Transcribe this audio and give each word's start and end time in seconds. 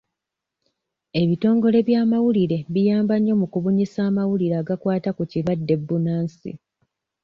Ebitongole 1.21 1.79
by'amawulire 1.87 2.57
biyamba 2.73 3.15
nnyo 3.17 3.33
mu 3.41 3.45
kubunyisa 3.53 3.99
amawulire 4.09 4.55
agakwata 4.61 5.09
ku 5.17 5.23
kirwadde 5.31 5.75
bbunansi. 5.81 6.51